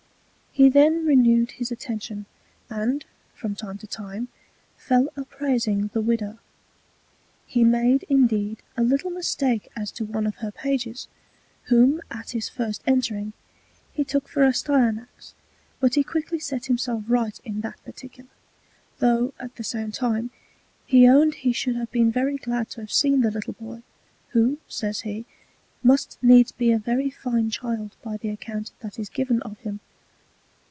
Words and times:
He 0.53 0.67
then 0.67 1.05
renewed 1.05 1.51
his 1.51 1.71
Attention, 1.71 2.25
and, 2.69 3.05
from 3.33 3.55
time 3.55 3.77
to 3.77 3.87
time, 3.87 4.27
fell 4.75 5.07
a 5.15 5.23
praising 5.23 5.87
the 5.93 6.01
Widow. 6.01 6.39
He 7.47 7.63
made, 7.63 8.03
indeed, 8.09 8.57
a 8.75 8.83
little 8.83 9.11
Mistake 9.11 9.71
as 9.77 9.93
to 9.93 10.03
one 10.03 10.27
of 10.27 10.35
her 10.39 10.51
Pages, 10.51 11.07
whom 11.69 12.01
at 12.11 12.31
his 12.31 12.49
first 12.49 12.81
entering, 12.85 13.31
he 13.93 14.03
took 14.03 14.27
for 14.27 14.43
Astyanax; 14.43 15.35
but 15.79 15.95
he 15.95 16.03
quickly 16.03 16.37
set 16.37 16.65
himself 16.65 17.05
right 17.07 17.39
in 17.45 17.61
that 17.61 17.81
Particular, 17.85 18.29
though, 18.99 19.33
at 19.39 19.55
the 19.55 19.63
same 19.63 19.93
time, 19.93 20.31
he 20.85 21.07
owned 21.07 21.35
he 21.35 21.53
should 21.53 21.77
have 21.77 21.91
been 21.93 22.11
very 22.11 22.35
glad 22.35 22.69
to 22.71 22.81
have 22.81 22.91
seen 22.91 23.21
the 23.21 23.31
little 23.31 23.53
Boy, 23.53 23.83
who, 24.31 24.57
says 24.67 25.01
he, 25.01 25.25
must 25.81 26.17
needs 26.21 26.51
be 26.51 26.73
a 26.73 26.77
very 26.77 27.09
fine 27.09 27.49
Child 27.49 27.95
by 28.03 28.17
the 28.17 28.27
Account 28.29 28.71
that 28.81 28.99
is 28.99 29.07
given 29.07 29.41
of 29.43 29.57
him. 29.59 29.79